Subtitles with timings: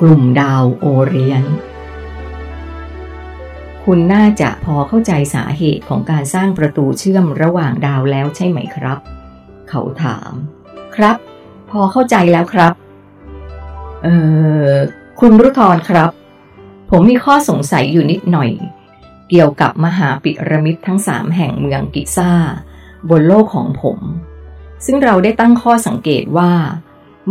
[0.00, 1.44] กลุ่มดาวโอเรียน
[3.84, 8.98] คุณน่าจะพอเข้าใจสาเหตุของการสร้างประตูเชื่อมระหว่างดาวแล้วใช่ไหมครับ
[9.68, 10.32] เขาถาม
[10.96, 11.16] ครับ
[11.70, 12.72] พอเข้าใจแล้วครับ
[14.02, 14.16] เอ่
[14.68, 14.72] อ
[15.20, 16.10] คุณรุทรครับ
[16.90, 18.50] ผมมีข้อสงสัยอยู่นิดหน่อย
[19.30, 22.32] เกี่ยวกับมหาปิระมิดทั้งสามแห่งเมืองกิซ่า
[23.10, 23.98] บนโลกของผม
[24.84, 26.52] ซึ่งเราได้ตั้งข้อสังเกตว่า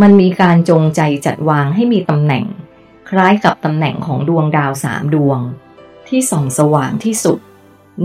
[0.02, 2.46] มันมีการจงใจจัดวางให้มีตำแหน่ง
[3.10, 5.40] คล้ายกับตำแหน่งของดวงดาวสามดวง
[6.08, 7.40] ที่ส่องสว่างที่สุด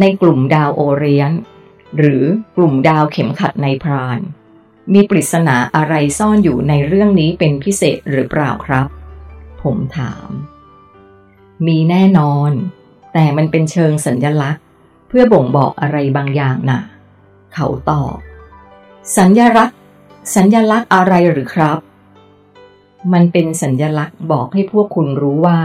[0.01, 1.33] ในกลุ่มดาวโอเรียน
[1.99, 2.25] หรือ
[2.57, 4.21] กลุ่มดาวเข็มขัดในพราน
[4.93, 8.87] มีปริศนาอะไรซ่อนอยู่ในเรื่องนี้เป็นพิเศษหรือเปล่าครับ
[9.63, 10.29] ผมถาม
[11.67, 12.51] มีแน่นอน
[13.13, 14.63] แต่มันเป็นเชิงสัญญลักษณ์
[15.09, 16.83] เพื่อบ่งบอกอะไรบางอย่างน่ะ
[17.55, 18.17] เขาตอบ
[19.17, 19.79] สัญญลักษณ์
[20.35, 21.79] สัญญลักษณ์อะไรหรือครับ
[23.13, 25.61] มันเป็นสัญญลักษณ์บอกให้พวกคุณรู้ว่า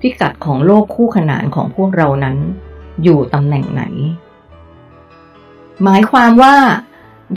[0.00, 2.36] พิกัดของโลกคู่ขนานของพวกเรานั้น
[3.02, 3.82] อยู่ตำแหน่งไหน
[5.82, 6.56] หมายความว่า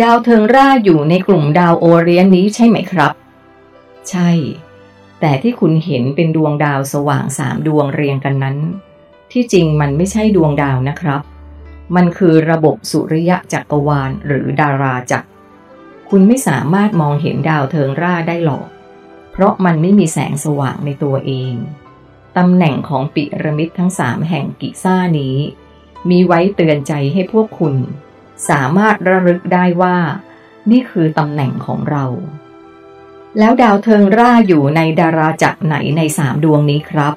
[0.02, 3.12] ดาวเทิงร่าอยู่ในกลุ่มดาวโอเรียนนี้ใช่ไหมครับ
[4.10, 4.30] ใช่
[5.20, 8.58] แต่ที่คุณเห็นเป็นดวงดาวสว่างสามดวงเรียงกันนั้น
[9.32, 11.22] ที่จริงมันไม่ใช่ดวงดาวนะครับ
[11.96, 15.28] มันคือระบบสุริยะจักรวาลหรือดาราจักร
[16.10, 18.66] คุณไม่สามารถมองเห็นดาวเทิงร่าได้หรอก
[19.40, 21.54] เพราะมันไม่มีแสงสว่างในตัวเอง
[22.38, 25.38] ตำแหน่งของปิระมิดทั้งสามแห่งกิซ่านี้
[26.10, 27.76] มีไว้เตือนใจให้พวกคุณ
[28.50, 29.98] สามารถระลึกได้ว่า
[30.72, 32.06] นี่คือตำแหน่งของเรา
[33.38, 37.14] แล้วดาวเทิงร่าอยู่ในดาราจักรไหนในสามดวงนี้ครับ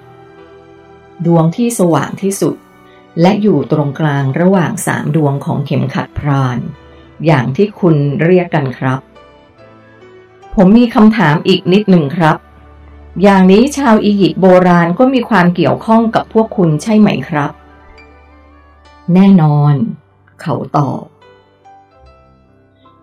[1.26, 2.56] ดวงที่สว่างที่สุด
[3.20, 6.58] และอยู่ตรงกลางระหว่างสามดวงของเข็มขัดพราน
[7.26, 9.00] อย่างที่คุณเรียกกันครับ
[10.54, 12.36] ผมมีคำถามอีกนิดหนึ่งครับ
[13.22, 17.50] อย่างนี้ชาวอียิปต์โบราณก็มีความเกี่ยวข้องกับพวกคุณใช่ไหมครับ
[19.14, 19.74] แน่นอน
[20.40, 21.02] เขาตอบ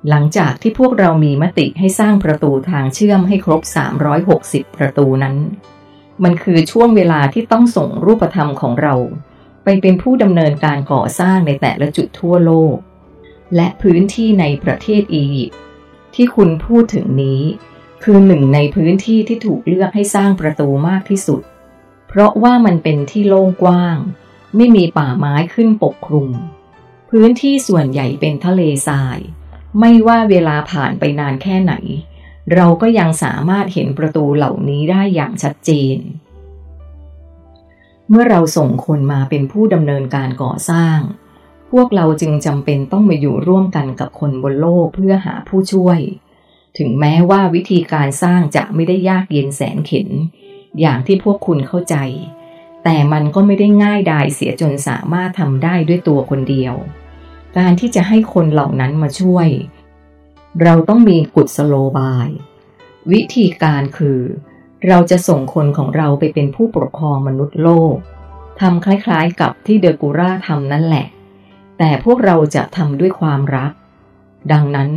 [0.10, 3.62] หลังจากที่พวกเรามีมติให้สร้างประตูทางเชื่อมให้ครบ
[4.20, 5.36] 360 ประตูนั้น
[6.24, 8.96] มันคือช่วงเวลาที่ต้องส่งรูปธรรมของเรา
[9.64, 12.76] ไปเป็นผู้ดำเนินการก่อสร้างในแต่ละจุดทั่วโลก
[13.56, 15.60] และพื้นที่ในประเทศอียิปต์
[16.22, 17.42] ที่คุณพูดถึงนี้
[18.04, 21.42] คือหนึ่งในพื้นที่ที่ถูกเลือกให้สร้างประตูมากที่สุด
[22.08, 23.98] เพราะว่ามันเป็นที่โล่งกว้าง
[24.56, 26.30] ไม่มีป่าไม้ขึ้นปกคลุม
[27.10, 29.18] พื้นที่ส่วนใหญ่เป็นทะเลทราย
[29.80, 31.74] ไม่ว่าเวลาผ่านไปนานแค่ไหน
[32.54, 35.98] เราก็ยังสามารถเห็นประตูเหล่านี้ได้อย่างชัดเจน
[38.10, 41.00] เมื่อเราส่งคนมาเป็นผู้ดำเนินการก่อสร้าง
[41.72, 46.00] พวกเราจึงจำเป็นต้องมาอยู่ร่วมกันกับคนบนโลกเพื่อหาผู้ช่วย
[46.78, 50.10] ถึงแม้ว่าวิธีการสร้างจะไม่ได้ยากเย็นแสนเข็น
[50.80, 51.96] อย่างที่พวกคุณเข้าใจ
[52.84, 56.76] แต่มันก็ไม่ได้ง่ายดายเสียจนสามารถทำได้ด้วยตัวคนเดียว
[57.58, 59.48] การที่จะให้คนเหล่านั้นมาช่วย
[60.64, 62.30] เราต้องมีกุศโลบาย
[63.12, 64.20] วิธีการคือ
[64.88, 67.96] เราจะส่งคนของเราไปเป็นผู้ปกครองมนุษย์โลก
[68.62, 71.06] ทำคล้ายๆกับที่เดอกูร่าทำนั่นแหละ
[71.80, 73.72] แต่พวกเราจะทำด้วยความรัก
[74.52, 74.92] ดังนั้น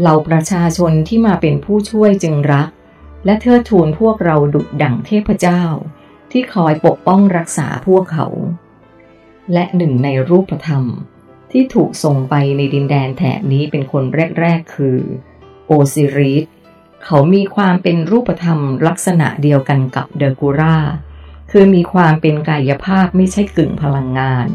[0.00, 2.68] เหล่าประชาชนที่มาเป็นผู้ช่วยจึงรัก
[3.24, 5.62] และเทิดทูนพวกเราดุจดั่งเทพเจ้า
[6.30, 8.26] ที่คอยปกป้องรักษาพวกเขา
[9.52, 10.84] และหนึ่งในรูปธรรม
[11.50, 14.04] ที่ถูกส่งไปในดินแดนแถบนี้เป็นคน
[14.40, 14.98] แรก ๆ คือ
[15.66, 16.44] โอซิริส
[17.04, 20.78] เขามีความเป็นรูปธรรมลักษณะเดียวกันกับเดอกูรา
[21.50, 24.48] คือมีความเป็นกายภาพไม่ใช่กึ่งพลังงาน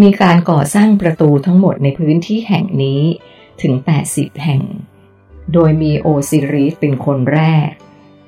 [0.00, 3.02] มีการก่อสร้างประตูทั้งหมดในพื้นที่แห่งนี้
[3.62, 3.72] ถึง
[4.08, 4.62] 80 แห่ง
[5.52, 7.70] โดยมีโอซิริสเป็นคนแรก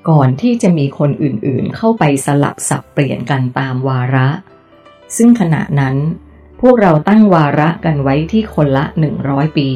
[0.08, 4.28] ก่อนที่จะมีคนอื่นๆ เข้าไปสลับสับเปลี่ยนกันตามวาระ
[5.16, 5.96] ซึ่งขณะนั้น
[6.60, 8.84] พวกเราตั้งวาระกันไว้ที่คนละ
[9.20, 9.70] 100 ปี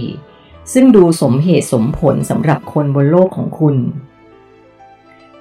[0.73, 3.77] ซึ่งดูสมเหตุสมผลสำหรับคนบนโลกของคุณ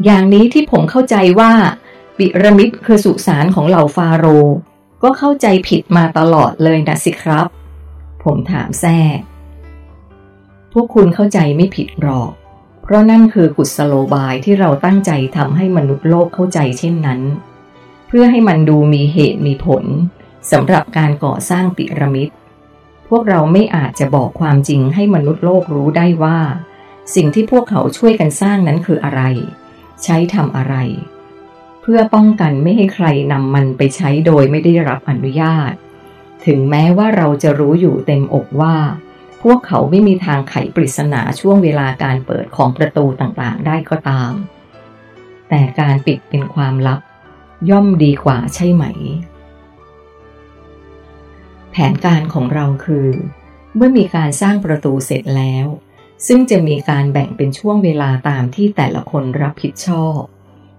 [0.04, 1.52] อย่างนี้ที่ผมเข้าใจว่า
[2.18, 4.56] ปิระมิดคือสุสานของเหล่าฟาโรห์
[5.04, 7.48] ก็เข้าใจผิดมาตลอดเลยนะสิครับ
[8.24, 9.00] ผมถามแท้
[10.74, 12.32] พวกคุณเข้าใจไม่ผิดหรอก
[12.84, 17.22] เพราะนั่นคือกุศโลบายที่เราตั้งใจทำให้มนุษย์โลกเข้าใจเช่นนั้น
[18.08, 19.86] เพื่อให้มันดูมีเหตุมีผล
[20.52, 22.30] สำหรับการก่อสร้างปิระมิด
[23.08, 26.40] พวกเราไม่อาจจะบอกความจริงให้มนุษย์โลกรู้ได้ว่า
[27.16, 29.22] สิ่งที่พวกเขาช่วยกันสร้างนั้นคืออะไร
[30.04, 30.76] ใช้ทำอะไร
[31.86, 35.74] เพื่อป้องกันไม่ให้ใครนำมันไปใช้โดยไม่ได้รับอนุญาต
[36.46, 38.76] ถึงแม้ว่าเราจะรู้อยู่เต็มอกว่า
[39.44, 44.34] พวกเขาไม่มีทางไขปริศนาช่วงเวลาการเปิดของประตูต่างๆ ได้ก็ตาม
[45.50, 47.00] แต่การปิดเป็นความลับ
[47.70, 48.86] ย่อมดีกว่าใช่ไหม
[51.72, 53.08] แผนการของเราคือ
[53.76, 55.68] เมื่อมีการสร้างประตูเสร็จแล้ว
[56.28, 60.22] ซึ่งจะมีการแบ่งเป็นช่วงเวลาตามที่แต่ละคนรับผิดชอบ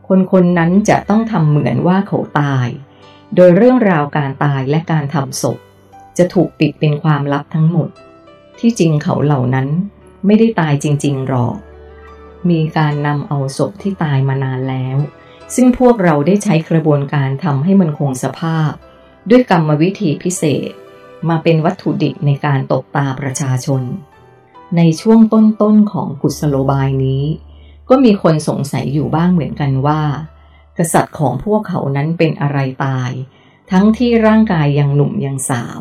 [0.06, 2.68] คนคนนั้นจะต้องทำเหมือนว่าเขาตาย
[3.34, 5.58] โดยเรื่องราวการตายและการทำศพ
[6.18, 7.88] จะถูกปิดเป็นความลับทั้งหมด
[8.58, 9.68] ที่จริงเขาเหล่านั้น
[10.26, 11.56] ไม่ได้ตายจริง ๆ หรอก
[12.50, 14.96] มีการนำเอาศพที่ตายมานานแล้ว
[15.54, 18.70] ซึ่งพวกเราได้ใช้กระบวนการทำให้มันคงสภาพ
[19.30, 20.70] ด้วยกรรมวิธีพิเศษ
[21.28, 23.82] มาเป็นวัตถุดิบในการตกตาประชาชน
[24.76, 27.24] ในช่วงต้นๆของกุศโลบายนี้
[27.88, 30.02] ก็มีคนสงสัยอยู่บ้างเหมือนกันว่า
[30.78, 33.10] กษัตริย์ของพวกเขานั้นเป็นอะไรตาย
[33.70, 35.80] ทั้งที่ร่างกายยังหนุ่มยังสาว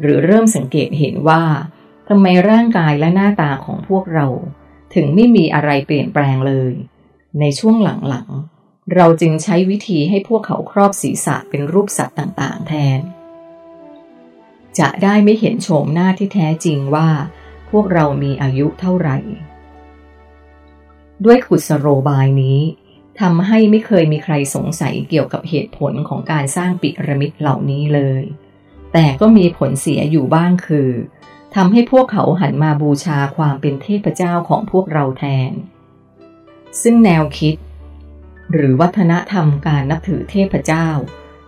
[0.00, 1.44] หรือเริ่มสังเกตเห็นว่า
[2.08, 4.26] ทำไมร่างกายและหน้าตาของพวกเรา
[4.94, 6.72] ถึงไม่มีอะไรเปลี่ยนแปลงเลย
[7.40, 7.76] ในช่วง
[8.08, 13.00] หลังๆ เราจึงใช้วิธีให้พวกเขาครอบศีรษะเป็นรูปสัตว์ต่างๆ แทน
[14.78, 17.08] จะได้ไม่เห็นโฉมหน้าที่แท้จริงว่า
[17.70, 19.18] พวกเรามีอายุเท่าไหร่
[21.24, 22.60] ด้วยขุดสโรบายนี้
[23.20, 28.22] ทำให้ไม่เคยมีใครสงสัยเกี่ยวกับเหตุผลของการสร้างปิระมิดเหล่านี้เลย
[28.92, 30.90] แต่ก็มีผลเสียอยู่บ้างคือ
[31.54, 35.52] ทำให้พวกเขาหันมาบูชาความเป็นเทพเจ้าของพวกเราแทน
[36.82, 37.54] ซึ่งแนวคิด
[38.52, 40.88] หรือวัฒนธรรมการนับถือเทพเจ้า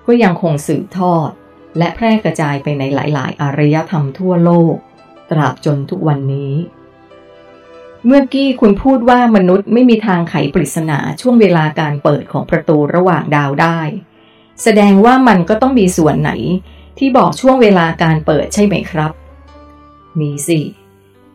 [0.06, 1.30] ก็ยังคงสืบทอด
[1.78, 4.74] และแพร่กระจายไปในหลาย ๆ อารยธรรมทั่วโลก
[5.30, 6.52] ตราบจนทุกวันนี้
[8.06, 13.80] เมื่อกี้คุณพูดว่ามนุษย์ไม่มีทางไขปริศนาช่วงเวลาการเปิดของประตูระหว่างดาวได้
[14.62, 16.32] แสดงว่ามันก็ต้องมีส่วนไหน
[16.98, 19.12] ที่บอกช่วงเวลาการเปิดใช่ไหมครับ
[20.20, 20.60] มีสิ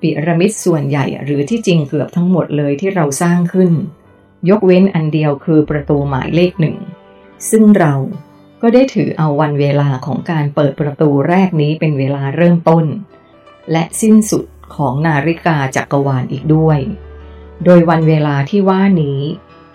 [0.01, 3.71] ปิระมิดส่วนใหญ่หรือที่จริงเกือบทั้งหมดเลยที่เราสร้างขึ้น
[4.49, 6.77] ยกเว้นอันเดียวคือประตูหมายเลขหนึ่ง
[7.49, 7.93] ซึ่งเรา
[8.61, 12.85] ก็ได้ถือเอาวันเวลาของการเปิดประตูแรกนี้เป็นเวลาเริ่มต้น
[13.71, 16.79] และสิ้นสุด ของนาฬิกาจักรวาลอีกด้วย
[17.65, 19.19] โดยวันเวลาที่ว่านี้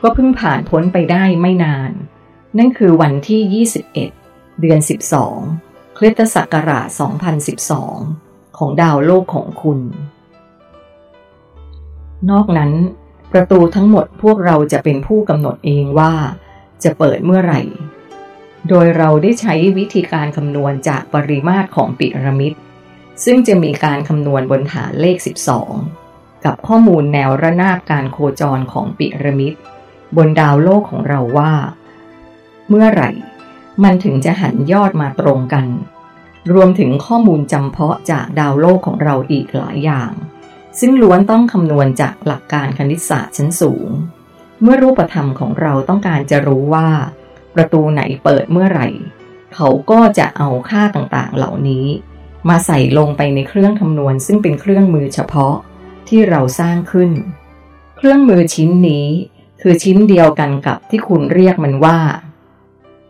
[0.03, 1.91] ก็เพิ่งผ่านพ้นไปได้ไม่นาน
[2.59, 4.79] นั่นคือวันที่ 21 เดือน
[5.39, 6.89] 12 คริสตศักราช
[7.73, 9.81] 2012 ของดาวโลกของคุณ
[12.31, 12.73] นอกนั้น
[13.33, 16.13] ประตูทั้งหมดพวกเราจะเป็นผู้กำหนดเองว่า
[16.85, 17.63] จะเปิดเมื่อไหร่
[18.69, 22.53] โดยเราได้ใช้วิธีการคำนวณจากปริมาตรของปิรามิด
[23.25, 25.17] ซึ่งจะมีการคำนวณบนฐานเลข
[25.81, 29.55] 12 กับข้อมูลแนวระนาบการโคจรของปิรามิด
[30.17, 31.53] บนดาวโลกของเราว่า
[32.69, 33.11] เมื่อไหร่
[33.83, 35.67] มันถึงจะหันยอดมาตรงกัน
[36.53, 40.13] รวมถึงข้อมูลจำเพาะจากดาวโลกของเราอีกหลายอย่าง
[40.79, 43.89] ซึ่งล้วนต้องคำนวณจากหลักการคณิตศาสตร์ชั้นสูง
[44.63, 46.89] เมื่อรูปธรรมของเราต้องการจะรู้ว่า
[47.55, 48.89] ประตูไหนเปิดเมื่อไหร่
[49.55, 51.87] เขาก็จะเอาค่าต่างๆเหล่านี้
[52.49, 55.55] มาใส่ลงไปในเครื่องคำนวณซึ่งเป็นเครื่องมือเฉพาะ
[56.09, 57.11] ที่เราสร้างขึ้น
[57.97, 59.07] เครื่องมือชิ้นนี้
[59.61, 61.99] คือชิ้นเดียวกันกับที่คุณเรียกมันว่า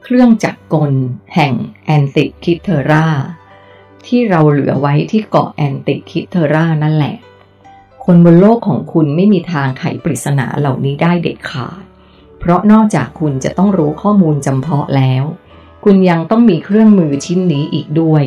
[0.02, 0.92] เครื่องจักรกล
[1.34, 1.52] แห่ง
[1.84, 3.06] แอนติคิเทรา
[4.06, 7.16] ที่เราเหลือไว้ที่เกาะแอนติคิเทรานั่นแหละ
[8.04, 11.82] คนบนโลกของคุณไม่มีทางไขปริศนาเหล่านี้ได้เด็ดขาด
[12.38, 15.24] เพราะนอกจากคุณจะต้องรู้ข้อมูลจำเพาะแล้ว
[15.84, 18.24] คุณยังต้องมีเครื่องมือชิ้นนี้อีกด้วย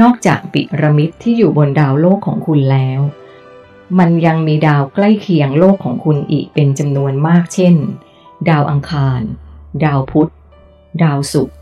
[0.00, 3.00] นอกจากปิระมิดที่อยู่บนดาวโลกของคุณแล้ว
[3.98, 7.74] มันยังมีดาวใกล้เคียงโลกของคุณอีกเป็นจำนวนมากเช่น
[8.48, 9.20] ดาวอังคาร
[9.84, 10.30] ดาวพุธ
[11.02, 11.56] ดาวศุกร์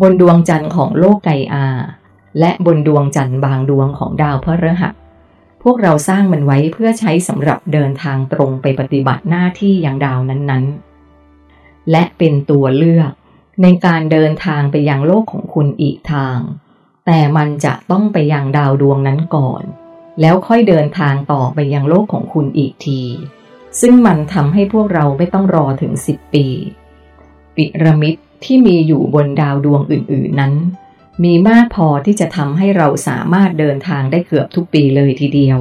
[0.00, 1.66] บนดวงจันทร์ของโลกไกอา
[2.40, 4.94] และบนดวงจันทร์บางดวงของดาวพฤหัส
[5.62, 13.10] พวกเราสร้างมันไว้เพื่อใช้สำหรับเดินทางตรงไปปฏิบัติหน้าที่อย่างดาวนั้นๆ และเป็นตัวเลือก
[13.62, 16.38] ในการเดินทางไปยังโลกของคุณอีกทาง
[17.06, 19.62] แต่มันจะต้องไปยังดาวดวงนั้นก่อน
[20.20, 23.02] แล้วค่อยเดินทางต่อไปยังโลกของคุณอีกที
[23.80, 26.46] ซึ่งมันทำให้พวกเราไม่ต้องรอถึงสิบปี
[27.56, 30.54] ปิระมิดที่มีอยู่บนดาวดวงอื่น ๆนั้น
[31.24, 35.58] มีมากพอที่จะทำให้เราสามารถเดินทางได้เกือบทุกปีเลยทีเดียว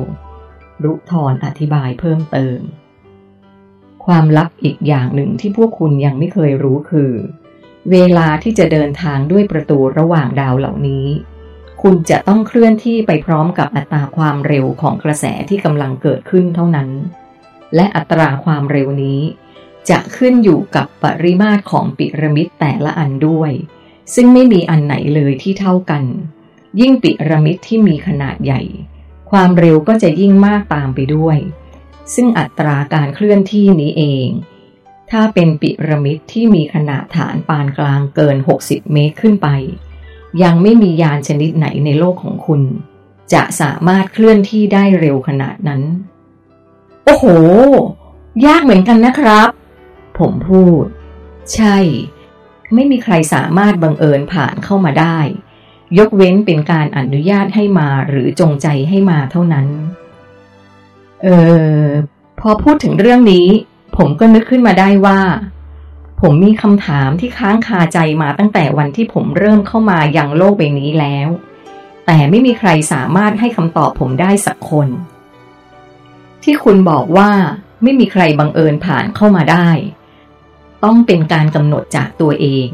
[0.84, 2.60] รุทรอธิบายเพิ่มเติม
[4.06, 7.12] ความลับอีกอย่างหนึ่งที่พวกคุณยังไม่เคยรู้คือ
[7.92, 11.06] เวลาที่จะเดินทางด้วยประตูระหว่างดาวเหล่านี้
[11.86, 16.90] คุณจะต้องเคลื่อนที่ไปพร้อมกับอัตราความเร็วของกระแสที่กำลังเกิดขึ้นเท่านั้น
[17.76, 19.22] และอัตราความเร็วนี้
[19.90, 23.52] จะขึ้นอยู่กับปริมาตรของปิระมิดแต่ละอันด้วย
[24.16, 26.04] ซึ่งไม่มีอันไหนเลยที่เท่ากัน
[26.80, 28.62] ยิ่งปิระมิดที่มีขนาดใหญ่
[29.32, 31.38] ความเร็วก็จะยิ่งมากตามไปด้วย
[32.14, 34.28] ซึ่งอัตราการเคลื่อนที่นี้เอง
[35.12, 39.50] ถ้าเป็นปิระมิดที่มีขนาดฐานปานกลางเกิน 60 เมตรขึ้นไป
[40.44, 42.62] ยังไม่มียานชนิดไหนในโลกของคุณ
[43.34, 45.82] จะสามารถเคลื่อนที่ได้เร็วขนาดนั้น
[47.06, 47.26] โอ้โห
[48.46, 49.50] ยากเหมือนกันนะครับ
[50.20, 50.86] ผมพูด
[51.54, 51.78] ใช่
[52.74, 55.20] ไม่มีใครสามารถบังเอิญผ่านเข้ามาได้
[55.98, 59.68] ยกเว้นเป็นการอนุญาตให้มาหรือจงใจให้มาเท่านั้น
[61.24, 61.28] เอ
[61.78, 61.84] อ
[62.40, 63.48] พอพูดถึงเรื่องนี้
[63.98, 65.20] ผมก็นึกขึ้นมาได้ว่า
[66.26, 71.30] ผมมีคำถามที่ค้างคาใจมาตั้งแต่วันที่ผมเริ่มเข้ามายังโลกใบนี้แล้ว
[72.06, 74.88] แต่ไม่มีใครสามารถให้คำตอบผมได้สักคน
[76.44, 77.32] ที่คุณบอกว่า
[77.84, 79.70] ไม่มีใครบังเอิญผ่านเข้ามาได้
[80.84, 82.68] ต้องเป็นการกำหนดจากตัวเอง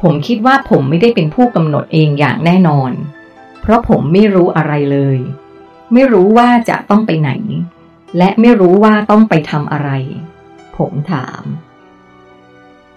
[0.00, 2.92] ผมคิดว่าผมไม่ได้เป็นผู้กำหนดเองอย่างแน่นอน
[3.60, 5.18] เพราะผมไม่รู้อะไรเลย
[5.92, 7.30] ไม่รู้ว่าจะต้องไปไหน
[8.18, 9.90] และไม่รู้ว่าต้องไปทำอะไร
[10.76, 11.42] ผมถาม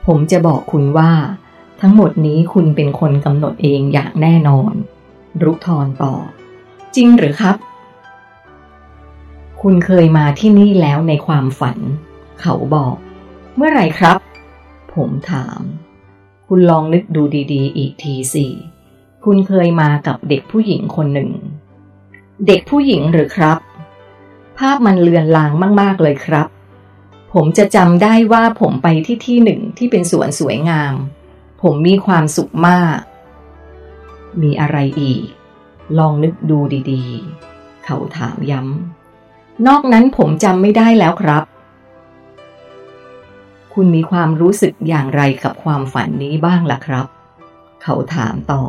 [0.08, 1.12] ผมจะบอกคุณว่า
[1.82, 4.74] ทั้งหมดนี้คุณเป็นคนกำหนดเองอย่างแน่นอน
[5.44, 6.16] รุกทอนต่อ
[6.96, 7.56] จริงหรือครับ
[9.62, 11.78] คุณเคยมาที่นี่แล้วในความฝัน
[12.42, 12.96] เขาบอก
[13.56, 14.18] เมื่อไหร่ครับ
[14.94, 15.62] ผมถาม
[16.48, 17.22] คุณลองนึกดู
[17.54, 18.48] ดีๆ อีกทีสิ
[19.26, 21.32] คุณเคยมากับเด็กผู้หญิงคนหนึ่ง
[22.48, 23.58] เด็กผู้หญิงหรือครับ
[24.58, 26.48] ภาพมันเลือนลางมาก ๆ เลยครับ
[27.34, 30.94] ผมจะจำได้ว่าผมไปที่ที่หนึ่งที่เป็นสวนสวยงาม
[31.62, 33.00] ผมมีความสุขมาก
[34.42, 35.24] มีอะไรอีก
[35.98, 36.60] ลองนึกดู
[36.92, 41.44] ดีๆ เขาถามย้ำ นอกนั้นผมจำไม่ได้แล้วครับ
[43.74, 47.06] คุณมีความรู้สึกอย่างไรกับความฝันนี้บ้างล่ะครับ
[47.84, 48.64] เขาถามต่อ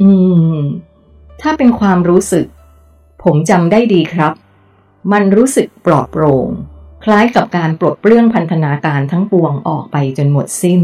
[0.00, 0.10] อื
[0.56, 0.58] ม
[1.40, 2.46] ถ้าเป็นความรู้สึก
[3.24, 4.32] ผมจำได้ดีครับ
[5.12, 6.48] มันรู้สึกปลอดโปร่ง
[7.10, 10.82] ล้ายกับการปลดเปลื้องพันธนาการทั้งปวงออกไปจนหมดสิ้น